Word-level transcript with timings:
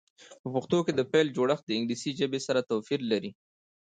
په 0.41 0.47
پښتو 0.53 0.77
کې 0.85 0.93
د 0.95 1.01
فعل 1.09 1.27
جوړښت 1.37 1.63
د 1.65 1.71
انګلیسي 1.77 2.11
ژبې 2.19 2.39
سره 2.47 2.65
توپیر 2.69 3.01
لري. 3.11 3.31